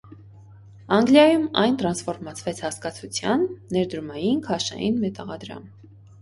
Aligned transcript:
Անգլիայում 0.95 1.43
այն 1.63 1.77
տրանսֆորմացվեց 1.81 2.61
հասկացության 2.67 3.45
(ներդրումային, 3.77 4.41
քաշային 4.49 4.99
մետաղադրամ)։ 5.05 5.71